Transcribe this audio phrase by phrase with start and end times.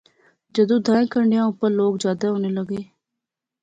[0.53, 2.81] جدوں دائیں کنڈیاں اُپر لوک جادے ہونے لغے